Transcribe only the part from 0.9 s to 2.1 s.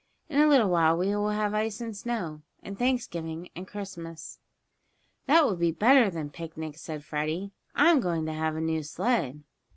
we will have ice and